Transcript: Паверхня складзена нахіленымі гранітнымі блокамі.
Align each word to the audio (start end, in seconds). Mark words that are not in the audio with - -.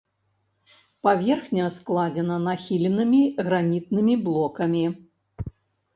Паверхня 1.07 1.65
складзена 1.75 2.37
нахіленымі 2.47 3.21
гранітнымі 3.45 4.15
блокамі. 4.29 4.85